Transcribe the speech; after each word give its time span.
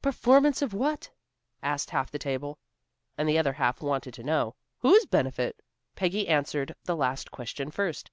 "Performance 0.00 0.62
of 0.62 0.72
what?" 0.72 1.10
asked 1.62 1.90
half 1.90 2.10
the 2.10 2.18
table. 2.18 2.58
And 3.18 3.28
the 3.28 3.36
other 3.36 3.52
half 3.52 3.82
wanted 3.82 4.14
to 4.14 4.22
know, 4.24 4.54
"Whose 4.78 5.04
benefit?" 5.04 5.60
Peggy 5.94 6.26
answered 6.26 6.74
the 6.84 6.96
last 6.96 7.30
question 7.30 7.70
first. 7.70 8.10